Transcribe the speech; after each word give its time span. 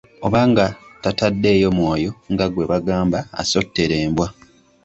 Oba 0.25 0.41
nga 0.49 0.65
tataddeyo 1.03 1.69
mwoyo 1.77 2.11
nga 2.31 2.45
gwe 2.53 2.65
bagamba 2.71 3.19
asottera 3.41 3.95
embwa! 4.05 4.27